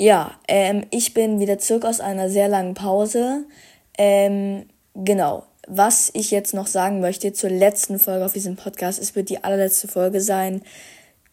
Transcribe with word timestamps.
Ja, 0.00 0.38
ähm, 0.46 0.84
ich 0.90 1.12
bin 1.12 1.40
wieder 1.40 1.58
zurück 1.58 1.84
aus 1.84 1.98
einer 1.98 2.30
sehr 2.30 2.46
langen 2.46 2.74
Pause. 2.74 3.44
Ähm, 3.98 4.66
genau. 4.94 5.44
Was 5.66 6.10
ich 6.14 6.30
jetzt 6.30 6.54
noch 6.54 6.68
sagen 6.68 7.00
möchte 7.00 7.32
zur 7.32 7.50
letzten 7.50 7.98
Folge 7.98 8.24
auf 8.24 8.32
diesem 8.32 8.54
Podcast, 8.54 9.00
es 9.02 9.16
wird 9.16 9.28
die 9.28 9.42
allerletzte 9.42 9.88
Folge 9.88 10.20
sein. 10.20 10.62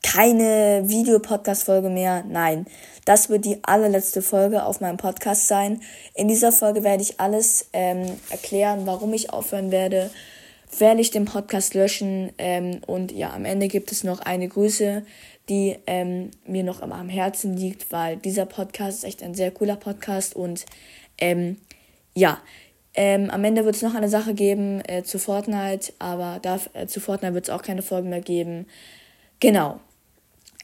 Keine 0.02 0.82
Videopodcast-Folge 0.86 1.90
mehr. 1.90 2.24
Nein, 2.28 2.66
das 3.06 3.30
wird 3.30 3.46
die 3.46 3.64
allerletzte 3.64 4.24
Folge 4.24 4.66
auf 4.66 4.82
meinem 4.82 4.98
Podcast 4.98 5.48
sein. 5.48 5.82
In 6.16 6.28
dieser 6.28 6.52
Folge 6.52 6.84
werde 6.84 7.04
ich 7.04 7.20
alles 7.20 7.70
ähm, 7.72 8.18
erklären, 8.32 8.82
warum 8.86 9.14
ich 9.14 9.30
aufhören 9.30 9.70
werde, 9.70 10.10
werde 10.80 11.02
ich 11.02 11.12
den 11.12 11.26
Podcast 11.26 11.74
löschen 11.74 12.32
ähm, 12.38 12.82
und 12.86 13.12
ja, 13.12 13.34
am 13.34 13.46
Ende 13.46 13.68
gibt 13.68 13.92
es 13.92 14.04
noch 14.04 14.20
eine 14.20 14.48
Grüße, 14.48 15.06
die 15.50 15.78
ähm, 15.88 16.32
mir 16.46 16.64
noch 16.64 16.82
am 16.82 17.10
Herzen 17.10 17.56
liegt, 17.56 17.92
weil 17.92 18.18
dieser 18.18 18.46
Podcast 18.46 19.00
ist 19.00 19.04
echt 19.04 19.24
ein 19.24 19.36
sehr 19.36 19.52
cooler 19.52 19.76
Podcast 19.76 20.36
und 20.36 20.66
ähm, 21.18 21.58
ja, 22.14 22.40
ähm, 22.96 23.30
am 23.30 23.44
Ende 23.44 23.66
wird 23.66 23.76
es 23.76 23.82
noch 23.82 23.94
eine 23.94 24.10
Sache 24.10 24.34
geben 24.34 24.82
äh, 24.88 25.04
zu 25.04 25.20
Fortnite, 25.20 25.94
aber 26.00 26.40
darf, 26.42 26.70
äh, 26.74 26.88
zu 26.88 27.00
Fortnite 27.00 27.34
wird 27.34 27.46
es 27.46 27.50
auch 27.50 27.62
keine 27.62 27.82
Folgen 27.82 28.10
mehr 28.10 28.22
geben. 28.22 28.66
Genau. 29.40 29.80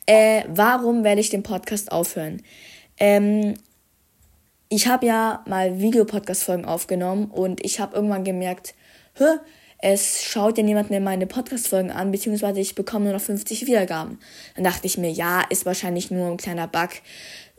Äh, 0.06 0.44
warum 0.48 1.04
werde 1.04 1.22
ich 1.22 1.30
den 1.30 1.44
Podcast 1.44 1.92
aufhören? 1.92 2.42
Ähm, 2.98 3.56
ich 4.70 4.88
habe 4.88 5.06
ja 5.06 5.44
mal 5.46 5.80
Videopodcast-Folgen 5.80 6.66
aufgenommen 6.66 7.26
und 7.26 7.64
ich 7.64 7.82
habe 7.82 7.96
irgendwann 7.96 8.24
gemerkt, 8.24 8.74
hä, 9.16 9.26
es 9.82 10.24
schaut 10.24 10.58
ja 10.58 10.64
niemand 10.64 10.92
mehr 10.92 11.00
meine 11.00 11.26
Podcast-Folgen 11.26 11.92
an, 11.92 12.12
beziehungsweise 12.12 12.60
ich 12.60 12.76
bekomme 12.76 13.06
nur 13.06 13.14
noch 13.14 13.22
50 13.22 13.66
Wiedergaben. 13.66 14.20
Dann 14.56 14.64
dachte 14.64 14.86
ich 14.86 14.98
mir, 14.98 15.12
ja, 15.12 15.42
ist 15.50 15.66
wahrscheinlich 15.66 16.12
nur 16.12 16.28
ein 16.28 16.38
kleiner 16.38 16.68
Bug. 16.68 16.90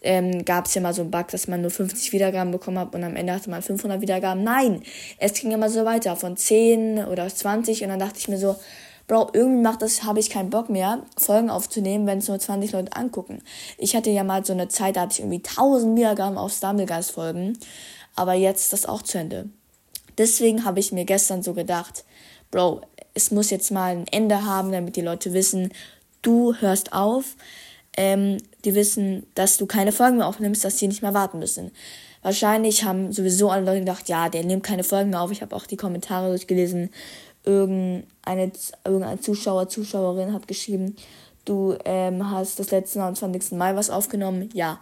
Ähm, 0.04 0.45
gab 0.45 0.66
es 0.66 0.74
ja 0.74 0.80
mal 0.80 0.95
so 0.95 1.02
einen 1.02 1.10
Bug, 1.10 1.28
dass 1.28 1.48
man 1.48 1.60
nur 1.60 1.70
50 1.70 2.12
Wiedergaben 2.12 2.52
bekommen 2.52 2.78
hat 2.78 2.95
und 2.95 3.04
am 3.04 3.16
Ende 3.16 3.32
hatte 3.32 3.50
man 3.50 3.62
500 3.62 4.01
Wiedergaben. 4.01 4.42
Nein, 4.42 4.82
es 5.18 5.34
ging 5.34 5.51
immer 5.51 5.68
so 5.68 5.84
weiter, 5.84 6.16
von 6.16 6.37
10 6.37 7.04
oder 7.04 7.29
20 7.29 7.82
und 7.82 7.88
dann 7.88 7.98
dachte 7.98 8.18
ich 8.18 8.29
mir 8.29 8.38
so, 8.38 8.57
Bro, 9.09 9.30
irgendwie 9.32 9.62
macht 9.62 9.82
das, 9.82 10.04
habe 10.04 10.20
ich 10.20 10.30
keinen 10.30 10.51
Bock 10.51 10.70
mehr, 10.70 11.02
Folgen 11.18 11.51
aufzunehmen, 11.51 12.07
wenn 12.07 12.18
es 12.18 12.29
nur 12.29 12.38
20 12.38 12.73
Leute 12.73 12.96
angucken. 12.96 13.42
Ich 13.79 13.96
hatte 13.96 14.10
ja 14.10 14.23
mal 14.24 14.45
so 14.45 14.52
eine 14.52 14.68
Zeit, 14.68 14.96
da 14.96 15.02
hatte 15.02 15.14
ich 15.14 15.20
irgendwie 15.20 15.42
1000 15.45 15.96
Wiedergaben 15.96 16.38
auf 16.38 16.52
Stumblegeist-Folgen, 16.52 17.59
aber 18.14 18.34
jetzt 18.34 18.62
ist 18.62 18.73
das 18.73 18.86
auch 18.86 19.02
zu 19.02 19.18
Ende. 19.18 19.51
Deswegen 20.18 20.65
habe 20.65 20.80
ich 20.80 20.93
mir 20.93 21.05
gestern 21.05 21.43
so 21.43 21.55
gedacht, 21.55 22.05
Bro, 22.51 22.82
es 23.15 23.30
muss 23.30 23.51
jetzt 23.51 23.71
mal 23.71 23.96
ein 23.96 24.07
Ende 24.09 24.45
haben, 24.45 24.73
damit 24.73 24.96
die 24.96 25.01
Leute 25.01 25.32
wissen, 25.32 25.73
du 26.23 26.54
hörst 26.54 26.93
auf. 26.93 27.37
Ähm, 27.95 28.38
die 28.65 28.74
wissen, 28.74 29.27
dass 29.35 29.59
du 29.59 29.66
keine 29.66 29.93
Folgen 29.93 30.19
mehr 30.19 30.27
aufnimmst, 30.27 30.65
dass 30.65 30.79
sie 30.79 30.88
nicht 30.88 31.02
mehr 31.02 31.13
warten 31.13 31.38
müssen. 31.38 31.73
Wahrscheinlich 32.23 32.85
haben 32.85 33.13
sowieso 33.13 33.51
alle 33.51 33.66
Leute 33.66 33.80
gedacht, 33.80 34.09
ja, 34.09 34.29
der 34.29 34.45
nimmt 34.45 34.63
keine 34.63 34.85
Folgen 34.85 35.10
mehr 35.10 35.21
auf. 35.21 35.30
Ich 35.30 35.43
habe 35.43 35.54
auch 35.54 35.66
die 35.66 35.77
Kommentare 35.77 36.29
durchgelesen. 36.29 36.91
Irgendeine, 37.45 38.52
irgendein 38.85 39.21
Zuschauer, 39.21 39.69
Zuschauerin 39.69 40.32
hat 40.32 40.47
geschrieben, 40.47 40.97
du 41.45 41.76
ähm, 41.85 42.30
hast 42.30 42.60
das 42.60 42.71
letzte 42.71 43.01
Mal 43.01 43.09
am 43.09 43.16
20. 43.16 43.52
Mai 43.52 43.74
was 43.74 43.91
aufgenommen. 43.91 44.49
Ja, 44.54 44.80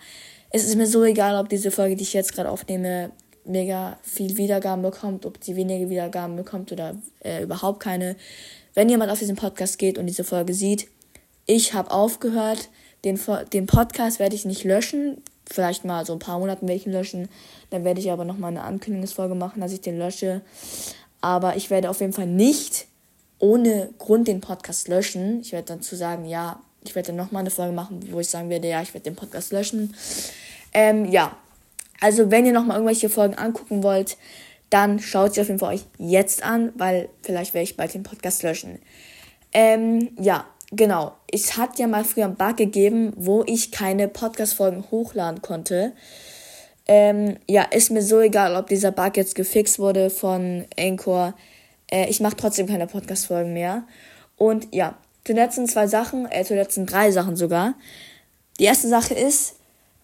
es 0.50 0.64
ist 0.64 0.76
mir 0.76 0.86
so 0.86 1.02
egal, 1.02 1.40
ob 1.40 1.48
diese 1.48 1.70
Folge, 1.70 1.96
die 1.96 2.02
ich 2.02 2.12
jetzt 2.12 2.34
gerade 2.34 2.50
aufnehme, 2.50 3.10
mega 3.50 3.98
viel 4.02 4.36
Wiedergaben 4.36 4.82
bekommt, 4.82 5.26
ob 5.26 5.42
sie 5.42 5.56
wenige 5.56 5.90
Wiedergaben 5.90 6.36
bekommt 6.36 6.72
oder 6.72 6.94
äh, 7.24 7.42
überhaupt 7.42 7.80
keine. 7.80 8.16
Wenn 8.74 8.88
jemand 8.88 9.10
auf 9.10 9.18
diesen 9.18 9.36
Podcast 9.36 9.78
geht 9.78 9.98
und 9.98 10.06
diese 10.06 10.24
Folge 10.24 10.54
sieht, 10.54 10.88
ich 11.46 11.74
habe 11.74 11.90
aufgehört, 11.90 12.68
den, 13.04 13.18
den 13.52 13.66
Podcast 13.66 14.18
werde 14.18 14.36
ich 14.36 14.44
nicht 14.44 14.64
löschen. 14.64 15.22
Vielleicht 15.46 15.84
mal 15.84 16.06
so 16.06 16.12
ein 16.12 16.18
paar 16.18 16.38
Monaten 16.38 16.68
werde 16.68 16.80
ich 16.80 16.86
ihn 16.86 16.92
löschen. 16.92 17.28
Dann 17.70 17.84
werde 17.84 18.00
ich 18.00 18.10
aber 18.10 18.24
nochmal 18.24 18.50
eine 18.50 18.62
Ankündigungsfolge 18.62 19.34
machen, 19.34 19.60
dass 19.60 19.72
ich 19.72 19.80
den 19.80 19.98
lösche. 19.98 20.42
Aber 21.20 21.56
ich 21.56 21.70
werde 21.70 21.90
auf 21.90 22.00
jeden 22.00 22.12
Fall 22.12 22.26
nicht 22.26 22.86
ohne 23.38 23.88
Grund 23.98 24.28
den 24.28 24.40
Podcast 24.40 24.86
löschen. 24.88 25.40
Ich 25.40 25.52
werde 25.52 25.66
dann 25.66 25.82
zu 25.82 25.96
sagen, 25.96 26.24
ja, 26.24 26.60
ich 26.84 26.94
werde 26.94 27.08
dann 27.08 27.16
nochmal 27.16 27.40
eine 27.40 27.50
Folge 27.50 27.72
machen, 27.72 28.00
wo 28.10 28.20
ich 28.20 28.28
sagen 28.28 28.48
werde, 28.48 28.68
ja, 28.68 28.80
ich 28.82 28.94
werde 28.94 29.04
den 29.04 29.16
Podcast 29.16 29.52
löschen. 29.52 29.94
Ähm, 30.72 31.06
ja, 31.06 31.36
also, 32.00 32.30
wenn 32.30 32.46
ihr 32.46 32.52
nochmal 32.52 32.76
irgendwelche 32.76 33.10
Folgen 33.10 33.34
angucken 33.34 33.82
wollt, 33.82 34.16
dann 34.70 35.00
schaut 35.00 35.34
sie 35.34 35.40
auf 35.40 35.48
jeden 35.48 35.58
Fall 35.58 35.74
euch 35.74 35.84
jetzt 35.98 36.42
an, 36.42 36.72
weil 36.76 37.08
vielleicht 37.22 37.54
werde 37.54 37.64
ich 37.64 37.76
bald 37.76 37.92
den 37.92 38.04
Podcast 38.04 38.42
löschen. 38.42 38.78
Ähm, 39.52 40.10
ja, 40.18 40.46
genau. 40.70 41.12
Es 41.30 41.56
hat 41.56 41.78
ja 41.78 41.86
mal 41.86 42.04
früher 42.04 42.26
einen 42.26 42.36
Bug 42.36 42.56
gegeben, 42.56 43.12
wo 43.16 43.42
ich 43.46 43.72
keine 43.72 44.08
Podcast-Folgen 44.08 44.84
hochladen 44.90 45.42
konnte. 45.42 45.92
Ähm, 46.86 47.36
ja, 47.48 47.62
ist 47.62 47.90
mir 47.90 48.02
so 48.02 48.20
egal, 48.20 48.56
ob 48.56 48.68
dieser 48.68 48.92
Bug 48.92 49.16
jetzt 49.16 49.34
gefixt 49.34 49.78
wurde 49.78 50.08
von 50.08 50.66
Anchor. 50.78 51.34
Äh, 51.90 52.08
ich 52.08 52.20
mache 52.20 52.36
trotzdem 52.36 52.66
keine 52.66 52.86
Podcast-Folgen 52.86 53.52
mehr. 53.52 53.84
Und 54.36 54.68
ja, 54.72 54.96
zu 55.24 55.34
den 55.34 55.36
letzten 55.36 55.66
zwei 55.66 55.86
Sachen, 55.86 56.30
äh, 56.30 56.44
zu 56.44 56.54
den 56.54 56.62
letzten 56.62 56.86
drei 56.86 57.10
Sachen 57.10 57.36
sogar. 57.36 57.74
Die 58.58 58.64
erste 58.64 58.88
Sache 58.88 59.14
ist, 59.14 59.56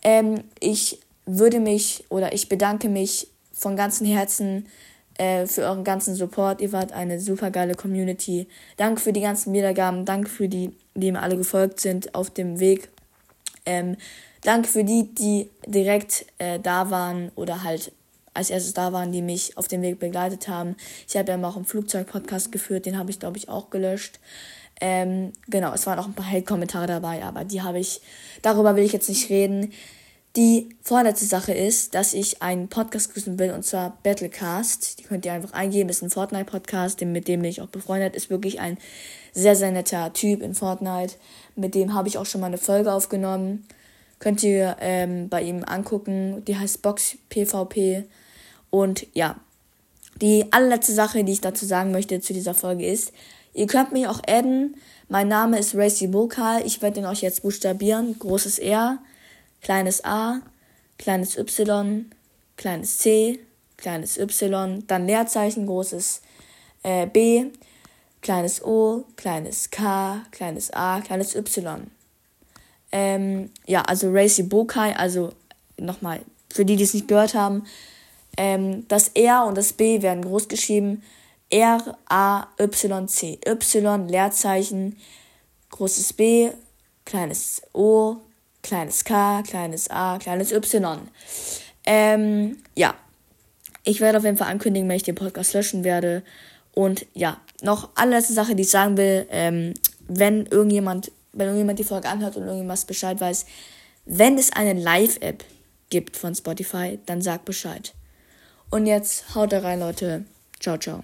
ähm, 0.03 0.45
ich 0.61 1.01
würde 1.27 1.61
mich 1.61 2.05
oder 2.09 2.33
ich 2.33 2.49
bedanke 2.49 2.89
mich 2.89 3.29
von 3.53 3.77
ganzem 3.77 4.07
Herzen 4.07 4.67
äh, 5.19 5.47
für 5.47 5.63
euren 5.63 5.85
ganzen 5.85 6.15
Support. 6.15 6.61
Ihr 6.61 6.73
wart 6.73 6.93
eine 6.93 7.21
super 7.21 7.51
geile 7.51 7.75
Community. 7.75 8.49
Danke 8.77 9.01
für 9.01 9.13
die 9.13 9.21
ganzen 9.21 9.53
Wiedergaben. 9.53 10.05
Danke 10.05 10.29
für 10.29 10.49
die, 10.49 10.73
die 10.95 11.13
mir 11.13 11.23
alle 11.23 11.37
gefolgt 11.37 11.81
sind 11.81 12.15
auf 12.15 12.31
dem 12.31 12.61
Weg. 12.61 12.89
Ähm, 13.65 13.97
danke 14.43 14.69
für 14.69 14.85
die, 14.85 15.15
die 15.15 15.51
direkt 15.67 16.27
äh, 16.39 16.61
da 16.61 16.91
waren 16.91 17.33
oder 17.35 17.65
halt 17.65 17.93
als 18.35 18.51
erstes 18.51 18.75
da 18.75 18.93
waren, 18.93 19.13
die 19.13 19.23
mich 19.23 19.57
auf 19.57 19.67
dem 19.67 19.83
Weg 19.83 19.99
begleitet 19.99 20.47
haben. 20.47 20.77
Ich 21.09 21.17
habe 21.17 21.33
ja 21.33 21.43
auch 21.43 21.57
einen 21.57 21.65
Flugzeug-Podcast 21.65 22.53
geführt, 22.53 22.87
den 22.87 22.99
habe 22.99 23.11
ich, 23.11 23.19
glaube 23.19 23.39
ich, 23.39 23.49
auch 23.49 23.71
gelöscht. 23.71 24.21
Ähm, 24.79 25.33
genau, 25.49 25.73
es 25.73 25.87
waren 25.87 25.99
auch 25.99 26.07
ein 26.07 26.13
paar 26.13 26.31
Hate-Kommentare 26.31 26.87
dabei, 26.87 27.25
aber 27.25 27.45
die 27.45 27.63
habe 27.63 27.79
ich, 27.79 28.03
darüber 28.43 28.77
will 28.77 28.85
ich 28.85 28.93
jetzt 28.93 29.09
nicht 29.09 29.31
reden. 29.31 29.73
Die 30.37 30.69
vorletzte 30.83 31.25
Sache 31.25 31.55
ist, 31.55 31.95
dass 31.95 32.13
ich 32.13 32.43
einen 32.43 32.69
Podcast 32.69 33.15
grüßen 33.15 33.39
will, 33.39 33.53
und 33.53 33.65
zwar 33.65 33.97
Battlecast. 34.03 34.99
Die 34.99 35.05
könnt 35.05 35.25
ihr 35.25 35.33
einfach 35.33 35.55
eingeben, 35.55 35.89
ist 35.89 36.03
ein 36.03 36.11
Fortnite-Podcast, 36.11 37.01
mit 37.01 37.27
dem 37.27 37.41
bin 37.41 37.51
ich 37.51 37.63
auch 37.63 37.69
befreundet. 37.69 38.15
Ist 38.15 38.29
wirklich 38.29 38.61
ein 38.61 38.77
sehr, 39.33 39.57
sehr 39.57 39.71
netter 39.71 40.13
Typ 40.13 40.43
in 40.43 40.55
Fortnite. 40.55 41.15
Mit 41.55 41.75
dem 41.75 41.95
habe 41.95 42.09
ich 42.09 42.19
auch 42.19 42.27
schon 42.27 42.43
mal 42.43 42.49
eine 42.49 42.59
Folge 42.59 42.93
aufgenommen. 42.93 43.67
Könnt 44.19 44.43
ihr 44.43 44.77
ähm, 44.81 45.31
bei 45.31 45.41
ihm 45.41 45.65
angucken. 45.65 46.45
Die 46.45 46.59
heißt 46.59 46.83
Box 46.83 47.17
PvP. 47.31 48.05
Und 48.69 49.07
ja, 49.15 49.37
die 50.21 50.53
allerletzte 50.53 50.93
Sache, 50.93 51.25
die 51.25 51.33
ich 51.33 51.41
dazu 51.41 51.65
sagen 51.65 51.93
möchte 51.93 52.21
zu 52.21 52.35
dieser 52.35 52.53
Folge 52.53 52.87
ist, 52.87 53.15
ihr 53.55 53.67
könnt 53.67 53.93
mich 53.93 54.07
auch 54.07 54.21
adden. 54.27 54.77
Mein 55.09 55.29
Name 55.29 55.59
ist 55.59 55.75
Racy 55.75 56.09
Bokal. 56.09 56.61
Ich 56.67 56.83
werde 56.83 56.97
den 56.97 57.07
euch 57.07 57.23
jetzt 57.23 57.43
buchstabieren. 57.43 58.19
Großes 58.19 58.59
R 58.59 58.99
kleines 59.61 60.05
a, 60.05 60.41
kleines 60.99 61.37
y, 61.37 62.07
kleines 62.57 62.99
c, 62.99 63.41
kleines 63.77 64.17
y, 64.19 64.83
dann 64.87 65.07
Leerzeichen, 65.07 65.67
großes 65.67 66.23
äh, 66.83 67.07
b, 67.07 67.53
kleines 68.23 68.63
o, 68.63 69.05
kleines 69.17 69.71
k, 69.71 70.23
kleines 70.31 70.73
a, 70.73 71.01
kleines 71.01 71.35
y. 71.35 71.91
Ähm, 72.93 73.51
ja, 73.67 73.83
also 73.83 74.11
Racy 74.11 74.43
Bokai, 74.45 74.95
also 74.97 75.33
nochmal, 75.77 76.21
für 76.53 76.65
die, 76.65 76.77
die 76.77 76.85
es 76.85 76.95
nicht 76.95 77.09
gehört 77.09 77.35
haben, 77.35 77.65
ähm, 78.37 78.87
das 78.89 79.09
R 79.09 79.45
und 79.47 79.57
das 79.57 79.73
B 79.73 80.03
werden 80.03 80.23
groß 80.23 80.49
geschrieben. 80.49 81.03
R, 81.49 81.97
A, 82.09 82.49
Y, 82.59 83.09
C. 83.09 83.39
Y, 83.47 84.09
Leerzeichen, 84.09 84.97
großes 85.71 86.13
B, 86.13 86.51
kleines 87.05 87.63
O, 87.73 88.17
kleines 88.67 89.05
k, 89.05 89.43
kleines 89.43 89.89
a, 89.91 90.19
kleines 90.19 90.53
y. 90.53 91.09
Ähm, 91.87 92.59
ja. 92.75 92.95
Ich 93.85 94.01
werde 94.01 94.19
auf 94.19 94.25
jeden 94.25 94.37
Fall 94.37 94.49
ankündigen, 94.49 94.89
wenn 94.89 94.97
ich 94.97 95.05
den 95.05 95.15
Podcast 95.15 95.55
löschen 95.55 95.85
werde. 95.85 96.25
Und 96.75 97.07
ja, 97.15 97.41
noch 97.63 97.91
allerletzte 97.95 98.33
Sache, 98.33 98.57
die 98.57 98.65
ich 98.65 98.71
sagen 98.71 98.97
will, 98.97 99.27
ähm, 99.31 99.75
wenn 100.09 100.47
irgendjemand, 100.47 101.13
wenn 101.33 101.47
irgendjemand 101.47 101.79
die 101.79 101.85
Folge 101.85 102.09
anhört 102.09 102.37
und 102.37 102.47
irgendwas 102.47 102.85
Bescheid 102.85 103.21
weiß, 103.21 103.47
wenn 104.05 104.39
es 104.39 104.53
eine 104.53 104.73
Live-App 104.73 105.45
gibt 105.89 106.17
von 106.17 106.35
Spotify, 106.35 106.99
dann 107.07 107.23
sag 107.23 107.45
Bescheid. 107.45 107.95
Und 108.71 108.87
jetzt 108.87 109.35
haut 109.35 109.53
rein, 109.53 109.81
Leute. 109.81 110.25
Ciao, 110.59 110.77
ciao. 110.77 111.03